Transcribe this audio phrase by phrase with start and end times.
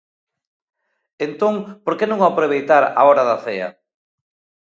[1.19, 3.69] -Entón, por que non aproveitar a hora da cea?